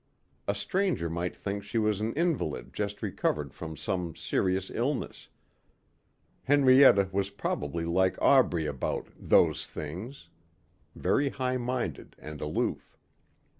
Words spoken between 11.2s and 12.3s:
high minded